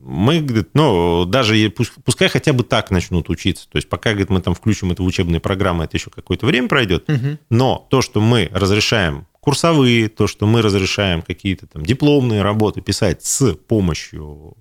[0.00, 1.70] мы, говорит, ну, даже
[2.04, 3.68] пускай хотя бы так начнут учиться.
[3.70, 6.68] То есть пока, говорит, мы там включим это в учебные программы, это еще какое-то время
[6.68, 7.08] пройдет.
[7.08, 7.38] Угу.
[7.48, 13.24] Но то, что мы разрешаем курсовые, то, что мы разрешаем какие-то там дипломные работы писать
[13.24, 14.56] с помощью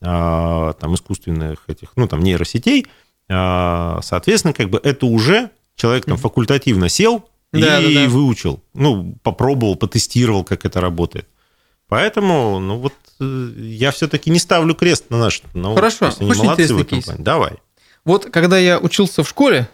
[0.00, 2.86] а, там искусственных этих, ну, там, нейросетей,
[4.02, 8.08] соответственно, как бы это уже Человек там факультативно сел и да, да, да.
[8.08, 8.62] выучил.
[8.74, 11.26] Ну, попробовал, потестировал, как это работает.
[11.88, 15.76] Поэтому, ну вот, э, я все-таки не ставлю крест на наш науку.
[15.76, 17.04] Хорошо, они Очень молодцы в этом кейс.
[17.04, 17.22] плане.
[17.22, 17.52] Давай.
[18.04, 19.68] Вот, когда я учился в школе,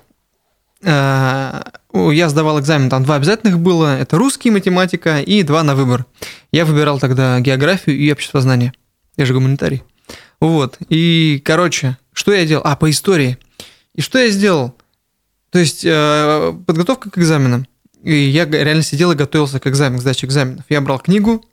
[0.82, 1.62] э,
[1.94, 6.06] я сдавал экзамен, там два обязательных было, это русский, математика и два на выбор.
[6.50, 8.72] Я выбирал тогда географию и обществознание.
[9.16, 9.84] Я же гуманитарий.
[10.40, 12.62] Вот, и, короче, что я делал?
[12.64, 13.38] А, по истории.
[13.98, 14.76] И что я сделал?
[15.50, 17.66] То есть э, подготовка к экзаменам.
[18.04, 20.64] И я реально сидел и готовился к экзамену, к сдаче экзаменов.
[20.68, 21.44] Я брал книгу.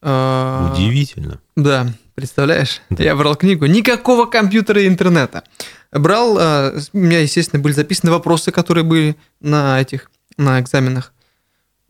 [0.00, 1.42] Э, Удивительно.
[1.56, 2.80] Да, представляешь?
[2.88, 3.04] Да.
[3.04, 3.66] Я брал книгу.
[3.66, 5.44] Никакого компьютера и интернета.
[5.92, 11.12] Брал, э, у меня, естественно, были записаны вопросы, которые были на этих, на экзаменах.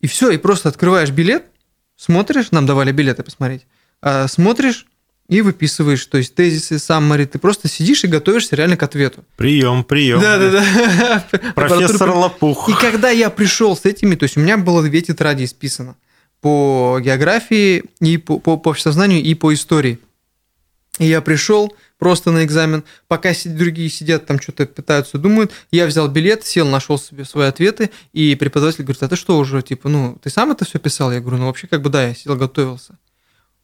[0.00, 1.44] И все, и просто открываешь билет,
[1.94, 3.68] смотришь, нам давали билеты посмотреть,
[4.26, 4.87] смотришь,
[5.28, 9.24] и выписываешь, то есть тезисы, саммари, ты просто сидишь и готовишься реально к ответу.
[9.37, 10.20] Прием, прием.
[10.20, 11.52] Да, да, да.
[11.54, 12.68] Профессор Лопух.
[12.68, 15.96] И когда я пришел с этими, то есть у меня было две тетради исписано
[16.40, 19.98] по географии и по, по, по обществознанию и по истории.
[20.98, 26.06] И я пришел просто на экзамен, пока другие сидят там что-то пытаются, думают, я взял
[26.06, 30.18] билет, сел, нашел себе свои ответы, и преподаватель говорит, а ты что уже, типа, ну,
[30.22, 31.10] ты сам это все писал?
[31.10, 32.98] Я говорю, ну, вообще, как бы, да, я сидел, готовился.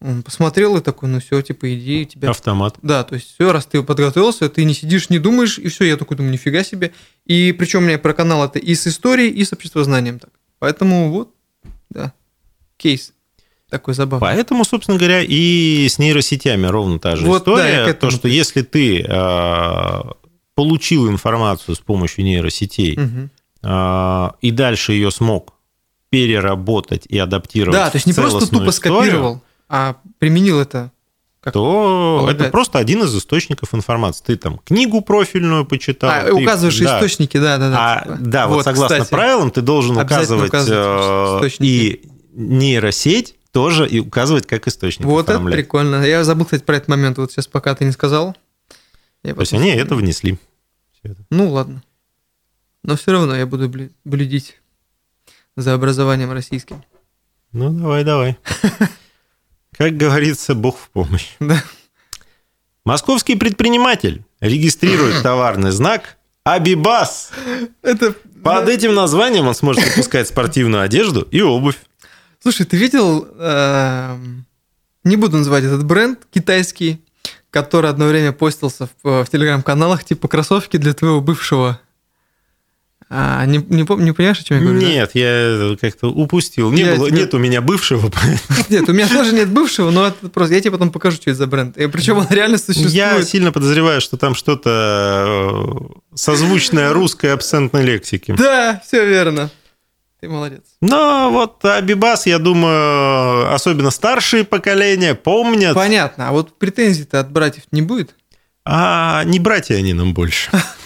[0.02, 2.30] Он посмотрел и такой, ну все, типа, иди, тебя...
[2.30, 2.76] Автомат.
[2.80, 5.96] Да, то есть все, раз ты подготовился, ты не сидишь, не думаешь, и все, я
[5.98, 6.92] такой думаю, нифига себе.
[7.26, 10.30] И причем у меня про канал это и с историей, и с обществознанием так.
[10.58, 11.34] Поэтому вот,
[11.90, 12.14] да,
[12.78, 13.12] кейс
[13.68, 14.26] такой забавный.
[14.26, 17.86] Поэтому, собственно говоря, и с нейросетями ровно та же вот, история.
[17.86, 20.00] Да, то, что если ты э,
[20.54, 23.28] получил информацию с помощью нейросетей угу.
[23.62, 25.54] э, и дальше ее смог
[26.10, 27.78] переработать и адаптировать.
[27.78, 30.92] Да, то есть не просто тупо историю, скопировал а применил это
[31.40, 32.44] как то полагается?
[32.44, 34.24] это просто один из источников информации.
[34.24, 36.10] Ты там книгу профильную почитал.
[36.10, 36.98] А, ты, указываешь да.
[36.98, 37.76] источники, да, да, да.
[37.78, 42.02] А, да, вот, вот согласно кстати, правилам ты должен указывать э, и
[42.32, 45.06] нейросеть тоже и указывать как источник.
[45.06, 46.04] Вот это прикольно.
[46.04, 47.16] Я забыл, кстати, про этот момент.
[47.16, 48.36] Вот сейчас пока ты не сказал.
[49.22, 50.38] Я То есть они это внесли.
[51.30, 51.82] Ну ладно.
[52.82, 53.70] Но все равно я буду
[54.04, 54.56] блюдить
[55.56, 56.84] за образованием российским.
[57.52, 58.38] Ну давай, давай.
[59.80, 61.28] Как говорится, Бог в помощь.
[61.40, 61.64] Да.
[62.84, 67.30] Московский предприниматель регистрирует товарный знак Абибас.
[67.80, 68.14] Это...
[68.44, 71.78] Под этим названием он сможет выпускать спортивную одежду и обувь.
[72.42, 74.18] Слушай, ты видел, э,
[75.04, 77.02] не буду называть этот бренд, китайский,
[77.48, 81.80] который одно время постился в, в телеграм-каналах, типа кроссовки для твоего бывшего
[83.12, 84.80] а, не, не, не понимаешь, о чем я говорю?
[84.80, 85.20] Нет, да?
[85.20, 86.70] я как-то упустил.
[86.70, 87.22] Не я было, тебе...
[87.22, 88.08] Нет у меня бывшего.
[88.68, 91.38] Нет, у меня тоже нет бывшего, но это просто я тебе потом покажу, что это
[91.38, 91.76] за бренд.
[91.76, 92.92] И причем он реально существует.
[92.92, 98.34] Я сильно подозреваю, что там что-то э, созвучное русской абсентной лексике.
[98.34, 99.50] Да, все верно.
[100.20, 100.62] Ты молодец.
[100.80, 105.74] Но вот Абибас, я думаю, особенно старшие поколения помнят.
[105.74, 106.28] Понятно.
[106.28, 108.14] А вот претензий-то от братьев не будет?
[108.64, 110.50] А не братья они нам больше.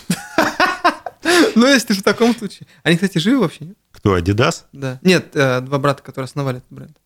[1.57, 2.67] Ну, если в таком случае.
[2.83, 3.77] Они, кстати, живы вообще, нет?
[3.93, 4.65] Кто, Adidas?
[4.73, 4.99] Да.
[5.03, 6.97] Нет, э, два брата, которые основали этот бренд.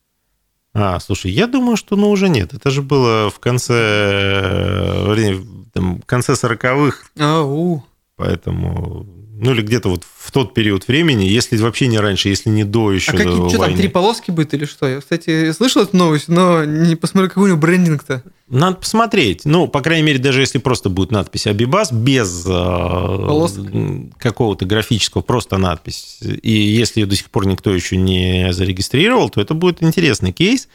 [0.73, 2.53] А, слушай, я думаю, что ну уже нет.
[2.53, 5.39] Это же было в конце, э,
[5.73, 7.09] там, в конце 40-х.
[7.17, 7.83] А, у.
[8.19, 9.07] Поэтому
[9.41, 12.91] ну или где-то вот в тот период времени, если вообще не раньше, если не до
[12.91, 13.11] еще.
[13.11, 14.85] А какие, что там, три полоски будет или что?
[14.85, 18.21] Я, кстати, слышал эту новость, но не посмотрел, какой у него брендинг-то.
[18.49, 19.45] Надо посмотреть.
[19.45, 25.57] Ну, по крайней мере, даже если просто будет надпись Абибас без э, какого-то графического, просто
[25.57, 26.19] надпись.
[26.21, 30.67] И если ее до сих пор никто еще не зарегистрировал, то это будет интересный кейс.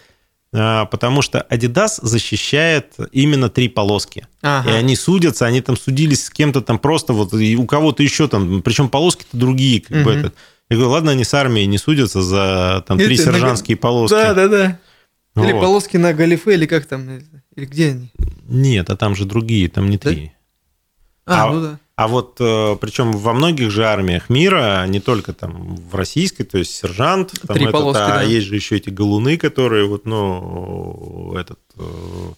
[0.56, 4.28] А, потому что Adidas защищает именно три полоски.
[4.40, 4.70] Ага.
[4.70, 8.28] И они судятся, они там судились с кем-то там просто вот, и у кого-то еще
[8.28, 10.04] там, причем полоски-то другие, как угу.
[10.04, 10.34] бы этот.
[10.70, 13.80] Я говорю, ладно, они с армией не судятся за там три сержантские на...
[13.80, 14.14] полоски.
[14.14, 14.78] Да, да, да.
[15.42, 15.60] Или вот.
[15.60, 17.18] полоски на галифе, или как там,
[17.56, 18.12] или где они?
[18.46, 20.10] Нет, а там же другие, там не да?
[20.10, 20.32] три.
[21.26, 21.80] А, а, ну да.
[21.96, 26.58] А вот э, причем во многих же армиях мира, не только там в российской, то
[26.58, 28.22] есть сержант, там Три этот, полоски, а да.
[28.22, 31.60] есть же еще эти галуны, которые вот, ну, этот...
[31.76, 32.32] Э,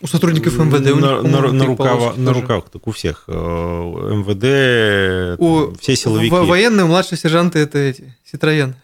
[0.00, 3.24] у сотрудников МВД у них, на, на, на, рукава, на рукавах, так у всех.
[3.28, 6.34] Э, МВД, у, там, все силовики.
[6.34, 8.74] Военные младшие сержанты это эти, Ситроен.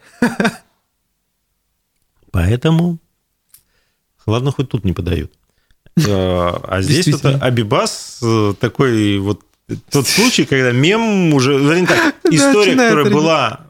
[2.31, 2.99] Поэтому,
[4.27, 5.33] ладно, хоть тут не подают.
[5.97, 8.23] А здесь вот Абибас
[8.59, 9.41] такой вот
[9.89, 11.57] тот случай, когда мем уже...
[11.57, 13.69] Вернее так, история, которая была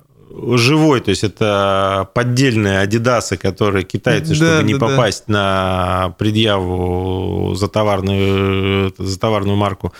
[0.55, 5.33] живой, то есть это поддельные адидасы, которые китайцы, чтобы да, не попасть да.
[5.33, 9.93] на предъяву за товарную, за товарную марку,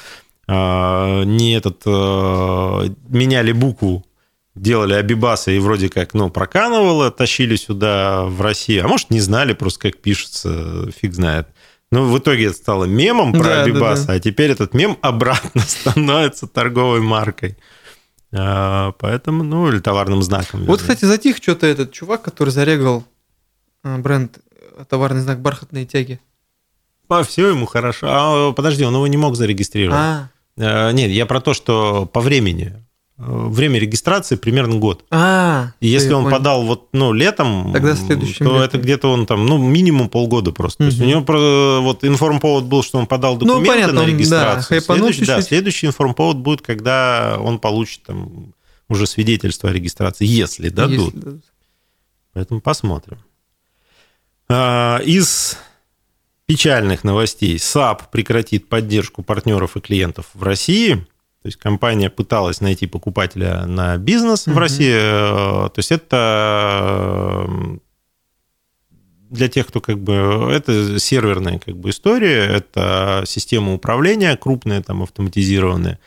[0.48, 4.06] а, не этот а, меняли букву,
[4.56, 9.54] делали абибасы и вроде как, ну, проканывало, тащили сюда в Россию, а может, не знали
[9.54, 11.48] просто, как пишется, фиг знает.
[11.92, 14.14] Ну, в итоге это стало мемом про да, Абибаса, да, да.
[14.14, 17.58] а теперь этот мем обратно становится торговой маркой.
[18.32, 20.66] А, поэтому, ну, или товарным знаком.
[20.66, 23.04] Вот, кстати, затих что-то этот чувак, который зарегал
[23.84, 24.38] а, бренд
[24.78, 26.20] а, товарный знак бархатные тяги.
[27.08, 28.08] А, все ему хорошо.
[28.08, 30.00] А, подожди, он его не мог зарегистрировать.
[30.00, 30.30] А.
[30.60, 32.86] а нет, я про то, что по времени.
[33.20, 35.04] Время регистрации примерно год.
[35.12, 36.38] А, и если он понял.
[36.38, 38.56] подал вот ну летом, Тогда то летом.
[38.56, 40.84] это где-то он там ну минимум полгода просто.
[40.84, 40.90] Угу.
[40.90, 44.06] То есть у него вот информповод был, что он подал ну, документы ну, понятно, на
[44.06, 44.80] регистрацию.
[44.80, 48.54] Да, следующий, да, следующий информповод будет, когда он получит там
[48.88, 51.14] уже свидетельство о регистрации, если дадут.
[51.14, 51.44] Если дадут.
[52.32, 53.18] Поэтому посмотрим.
[54.48, 55.58] А, из
[56.46, 61.06] печальных новостей SAP прекратит поддержку партнеров и клиентов в России.
[61.50, 64.54] То есть компания пыталась найти покупателя на бизнес mm-hmm.
[64.54, 64.94] в России.
[64.96, 67.78] Э, то есть это э,
[69.32, 70.52] для тех, кто как бы...
[70.54, 75.98] Это серверная как бы история, это система управления крупная, там, автоматизированная.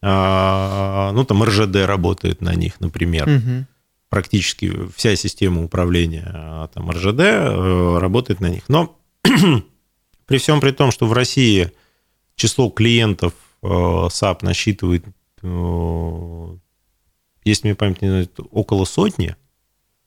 [0.00, 3.28] А, ну, там РЖД работает на них, например.
[3.28, 3.66] Угу.
[4.08, 8.62] Практически вся система управления а, там РЖД э, работает на них.
[8.68, 8.98] Но
[10.26, 11.72] при всем при том, что в России
[12.36, 15.04] число клиентов SAP э, насчитывает,
[15.42, 16.56] э,
[17.44, 19.36] если мне память не знает, около сотни,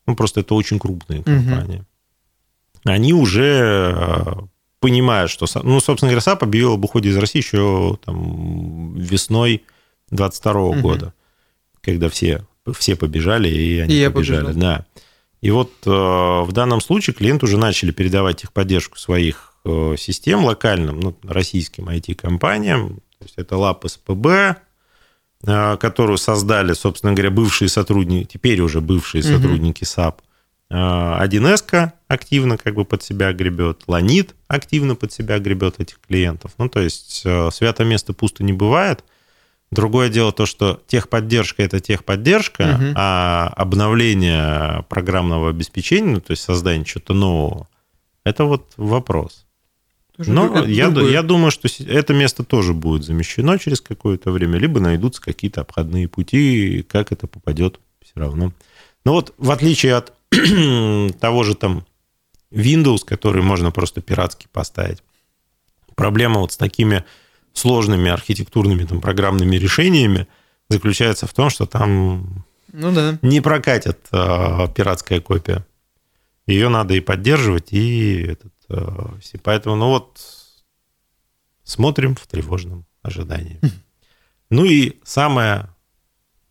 [0.05, 1.85] ну, просто это очень крупные компании, угу.
[2.85, 4.33] они уже э,
[4.79, 5.45] понимают, что...
[5.63, 9.63] Ну, собственно говоря, SAP объявил об уходе из России еще там, весной
[10.11, 10.79] 22 угу.
[10.79, 11.13] года,
[11.81, 12.45] когда все,
[12.77, 14.47] все побежали, и они и побежали.
[14.47, 14.61] Побежал.
[14.61, 14.85] Да.
[15.41, 19.55] И вот в данном случае клиенты уже начали передавать их поддержку своих
[19.97, 24.27] систем локальным, ну, российским IT-компаниям, то есть это ЛАП СПБ,
[25.45, 29.33] э, которую создали, собственно говоря, бывшие сотрудники, теперь уже бывшие угу.
[29.33, 30.21] сотрудники SAP.
[30.71, 36.53] 1С э, активно как бы под себя гребет, Ланит активно под себя гребет этих клиентов.
[36.57, 39.03] Ну, то есть э, свято место пусто не бывает.
[39.69, 42.93] Другое дело то, что техподдержка– это техподдержка, угу.
[42.95, 47.67] а обновление программного обеспечения, ну, то есть создание чего-то нового,
[48.23, 49.45] это вот вопрос.
[50.27, 55.21] Но я, я думаю, что это место тоже будет замещено через какое-то время, либо найдутся
[55.21, 58.53] какие-то обходные пути, как это попадет все равно.
[59.05, 60.13] Но вот в отличие от
[61.19, 61.85] того же там
[62.51, 65.03] Windows, который можно просто пиратски поставить,
[65.95, 67.03] проблема вот с такими
[67.53, 70.27] сложными архитектурными там, программными решениями
[70.69, 73.19] заключается в том, что там ну, да.
[73.21, 75.65] не прокатит а, пиратская копия.
[76.47, 78.60] Ее надо и поддерживать, и этот, Э.
[79.43, 80.21] Поэтому, ну вот,
[81.63, 83.59] смотрим в тревожном ожидании.
[84.49, 85.75] Ну и самая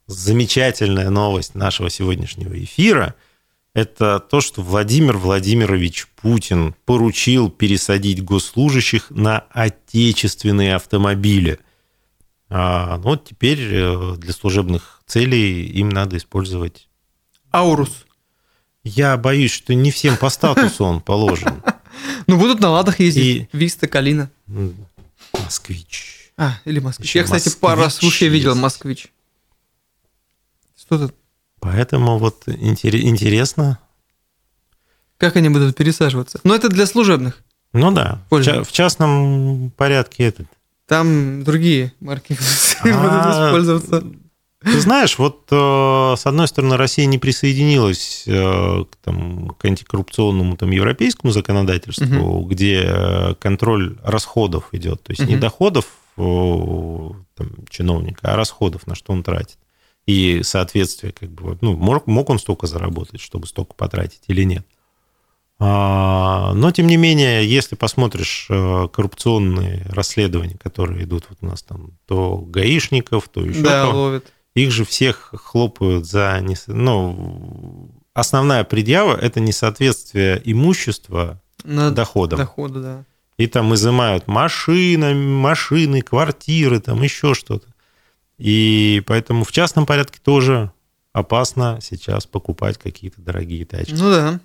[0.06, 3.14] замечательная новость нашего сегодняшнего эфира–
[3.74, 11.60] это то, что Владимир Владимирович Путин поручил пересадить госслужащих на отечественные автомобили.
[12.48, 16.88] А, ну вот теперь э, для служебных целей им надо использовать...
[17.52, 18.06] Аурус.
[18.82, 21.62] Я боюсь, что не всем по статусу он положен.
[22.26, 23.24] Ну, будут на ладах ездить.
[23.24, 23.48] И...
[23.52, 24.30] Виста, Калина.
[25.32, 26.32] Москвич.
[26.36, 27.08] А, или москвич.
[27.08, 29.12] Еще Я, кстати, москвич пару раз вообще видел москвич.
[30.78, 31.14] Что тут?
[31.60, 33.78] Поэтому вот интересно.
[35.18, 36.40] Как они будут пересаживаться?
[36.44, 37.42] Ну, это для служебных.
[37.72, 40.46] Ну да, в, в частном порядке этот.
[40.86, 42.32] Там другие марки
[42.82, 44.02] будут а, использоваться.
[44.62, 50.58] Ты знаешь, вот э, с одной стороны Россия не присоединилась э, к, там, к антикоррупционному
[50.58, 52.46] там, европейскому законодательству, угу.
[52.46, 55.30] где э, контроль расходов идет, то есть угу.
[55.30, 55.86] не доходов
[56.16, 59.56] там, чиновника, а расходов, на что он тратит.
[60.04, 64.66] И соответствие, как бы, ну, мог, мог он столько заработать, чтобы столько потратить или нет.
[65.58, 71.92] А, но, тем не менее, если посмотришь коррупционные расследования, которые идут вот у нас там,
[72.06, 76.44] то гаишников, то еще да, то, ловят их же всех хлопают за...
[76.66, 82.38] Ну, основная предъява– это несоответствие имущества На доходам.
[82.38, 83.04] Доходы, да.
[83.36, 87.68] И там изымают машины, машины, квартиры, там еще что-то.
[88.38, 90.72] И поэтому в частном порядке тоже
[91.12, 93.94] опасно сейчас покупать какие-то дорогие тачки.
[93.94, 94.40] Ну да.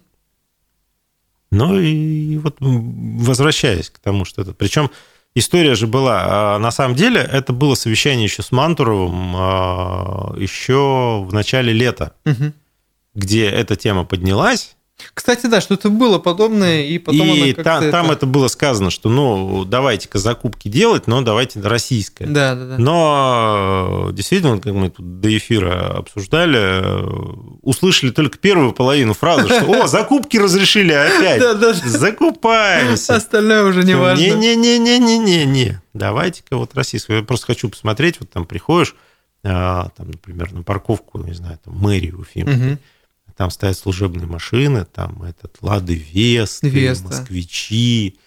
[1.52, 4.54] Ну и вот возвращаясь к тому, что это...
[4.54, 4.90] Причем
[5.36, 6.24] История же была.
[6.56, 12.14] А, на самом деле, это было совещание еще с Мантуровым а, еще в начале лета,
[12.26, 12.54] угу.
[13.14, 14.78] где эта тема поднялась.
[15.14, 17.92] Кстати, да, что-то было подобное, и потом И та, это...
[17.92, 22.26] там это было сказано, что, ну, давайте-ка закупки делать, но давайте российское.
[22.26, 22.78] Да, да, да.
[22.78, 27.04] Но действительно, как мы тут до эфира обсуждали,
[27.62, 33.16] услышали только первую половину фразы, что, о, закупки разрешили опять, да, да, закупаемся.
[33.16, 34.24] Остальное уже не важно.
[34.24, 37.18] Не-не-не-не-не-не, давайте-ка вот российское.
[37.18, 38.96] Я просто хочу посмотреть, вот там приходишь,
[39.44, 42.80] а, там, например, на парковку, не знаю, там, мэрию Уфимской,
[43.36, 47.08] там стоят служебные машины, там этот Лады Весты, Веста.
[47.08, 48.18] Москвичи,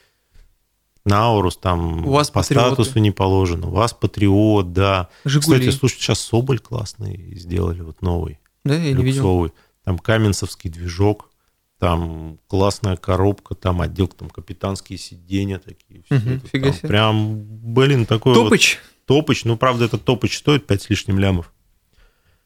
[1.04, 2.66] Наурус там у вас по патриоты.
[2.66, 3.68] статусу не положено.
[3.68, 5.08] У вас Патриот, да.
[5.24, 5.60] Жигули.
[5.60, 8.38] Кстати, слушай, сейчас Соболь классный сделали, вот новый.
[8.64, 9.50] Да, я не видел.
[9.84, 11.30] Там Каменцевский движок,
[11.78, 16.02] там классная коробка, там отдел, там капитанские сиденья такие.
[16.02, 16.88] Все угу, это, фига себе.
[16.88, 18.78] Прям, блин, такой Топыч?
[18.78, 19.44] Вот, топыч.
[19.44, 21.50] Ну, правда, этот топыч стоит 5 с лишним лямов.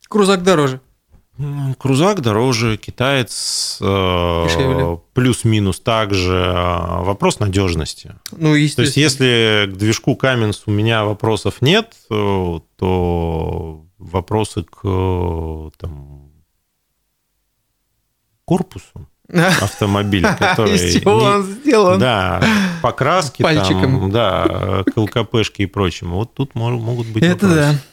[0.08, 0.80] Крузак дороже.
[1.78, 6.34] Крузак дороже, китаец э, плюс-минус также.
[6.34, 8.14] Э, вопрос надежности.
[8.32, 15.70] Ну, То есть, если к движку Каменс у меня вопросов нет, э, то вопросы к
[15.78, 16.32] там,
[18.44, 20.74] корпусу автомобиля, который...
[20.74, 21.98] Из чего он сделан?
[21.98, 22.44] Да,
[22.82, 24.00] покраски, Пальчиком.
[24.00, 26.16] там, да, к ЛКПшке и прочему.
[26.16, 27.54] Вот тут могут быть Это вопросы.
[27.54, 27.91] да.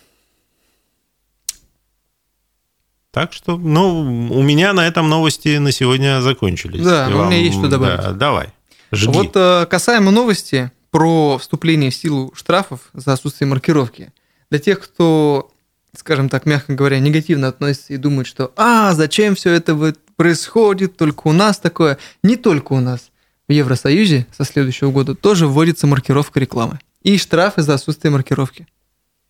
[3.12, 4.02] Так что, ну,
[4.32, 6.84] у меня на этом новости на сегодня закончились.
[6.84, 8.02] Да, у меня есть что добавить.
[8.02, 8.50] Да, давай.
[8.92, 9.12] Жги.
[9.12, 14.14] Вот э, касаемо новости про вступление в силу штрафов за отсутствие маркировки.
[14.50, 15.52] Для тех, кто,
[15.96, 21.28] скажем так, мягко говоря, негативно относится и думает, что «А, зачем все это происходит, только
[21.28, 21.98] у нас такое».
[22.24, 23.12] Не только у нас.
[23.48, 26.80] В Евросоюзе со следующего года тоже вводится маркировка рекламы.
[27.02, 28.68] И штрафы за отсутствие маркировки.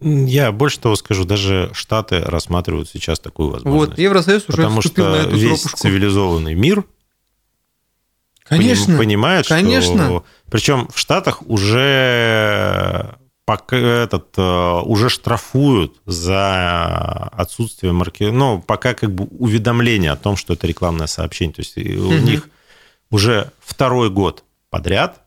[0.02, 3.90] Я больше того скажу, даже Штаты рассматривают сейчас такую возможность.
[3.90, 5.78] Вот, Евросоюз уже Потому что на эту весь тропушку.
[5.78, 6.86] цивилизованный мир
[8.44, 10.06] конечно, понимает, конечно.
[10.06, 10.26] что...
[10.50, 19.12] Причем в Штатах уже пока этот, э, уже штрафуют за отсутствие марки, ну, пока как
[19.12, 21.56] бы уведомление о том, что это рекламное сообщение.
[21.56, 22.10] То есть угу.
[22.10, 22.48] у них
[23.10, 25.24] уже второй год подряд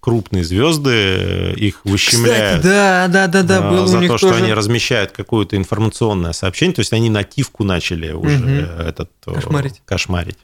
[0.00, 2.60] крупные звезды, э, их выщемляют.
[2.60, 4.34] Кстати, да, да, да, да, было за у них то, тоже...
[4.34, 8.82] что они размещают какое-то информационное сообщение, то есть они нативку начали уже угу.
[8.82, 9.82] этот э, кошмарить.
[9.84, 10.38] кошмарить.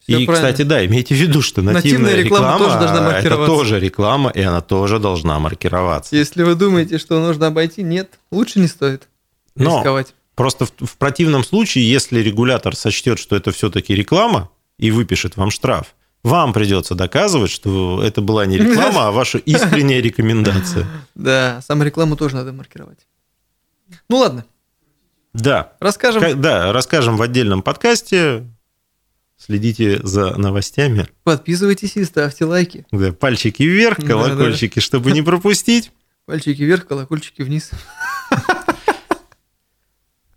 [0.00, 0.48] Все и, правильно.
[0.48, 3.28] кстати, да, имейте в виду, что нативная, нативная реклама, реклама тоже должна маркироваться.
[3.28, 6.16] это тоже реклама, и она тоже должна маркироваться.
[6.16, 9.08] Если вы думаете, что нужно обойти, нет, лучше не стоит
[9.54, 10.14] Но рисковать.
[10.34, 15.50] Просто в, в противном случае, если регулятор сочтет, что это все-таки реклама и выпишет вам
[15.50, 20.86] штраф, вам придется доказывать, что это была не реклама, а ваша искренняя рекомендация.
[21.14, 23.06] Да, саму рекламу тоже надо маркировать.
[24.08, 24.44] Ну ладно.
[25.32, 25.72] Да.
[25.80, 26.40] Расскажем.
[26.40, 28.46] Да, расскажем в отдельном подкасте.
[29.38, 31.08] Следите за новостями.
[31.24, 32.86] Подписывайтесь и ставьте лайки.
[32.92, 34.84] Да, пальчики вверх, колокольчики, да, да.
[34.84, 35.92] чтобы не пропустить.
[36.26, 37.70] Пальчики вверх, колокольчики вниз.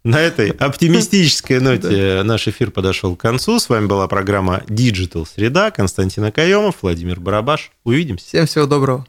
[0.04, 3.58] На этой оптимистической ноте наш эфир подошел к концу.
[3.58, 5.72] С вами была программа Digital Среда.
[5.72, 7.72] Константин Акаемов, Владимир Барабаш.
[7.86, 8.28] Увидимся.
[8.28, 9.08] Всем всего доброго.